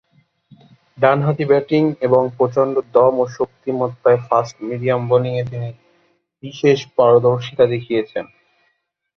[0.97, 5.69] ডানহাতি ব্যাটিং এবং প্রচণ্ড দম ও শক্তিমত্তায় ফাস্ট মিডিয়াম বোলিংয়ে তিনি
[6.43, 8.25] বিশেষ পারদর্শিতা দেখিয়েছেন।